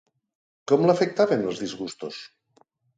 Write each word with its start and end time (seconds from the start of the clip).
Com 0.71 0.87
l'afectaven 0.87 1.47
els 1.53 1.63
disgustos? 1.67 2.23